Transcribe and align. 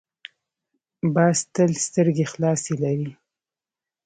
باز 1.13 1.37
تل 1.53 1.71
سترګې 1.85 2.25
خلاصې 2.31 2.73
لري 2.83 3.11